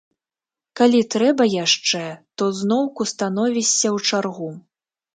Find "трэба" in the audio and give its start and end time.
1.15-1.43